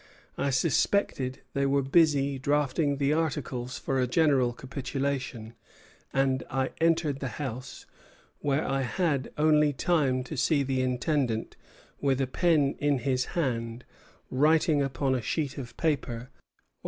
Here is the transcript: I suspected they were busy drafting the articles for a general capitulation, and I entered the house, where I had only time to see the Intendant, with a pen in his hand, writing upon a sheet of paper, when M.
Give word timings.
I 0.35 0.49
suspected 0.49 1.43
they 1.53 1.67
were 1.67 1.83
busy 1.83 2.39
drafting 2.39 2.97
the 2.97 3.13
articles 3.13 3.77
for 3.77 3.99
a 4.01 4.07
general 4.07 4.51
capitulation, 4.51 5.53
and 6.11 6.41
I 6.49 6.71
entered 6.81 7.19
the 7.19 7.27
house, 7.37 7.85
where 8.39 8.65
I 8.67 8.81
had 8.81 9.31
only 9.37 9.73
time 9.73 10.23
to 10.23 10.35
see 10.35 10.63
the 10.63 10.81
Intendant, 10.81 11.55
with 11.99 12.19
a 12.19 12.25
pen 12.25 12.73
in 12.79 12.97
his 12.97 13.25
hand, 13.37 13.85
writing 14.31 14.81
upon 14.81 15.13
a 15.13 15.21
sheet 15.21 15.59
of 15.59 15.77
paper, 15.77 16.13
when 16.19 16.21
M. 16.21 16.27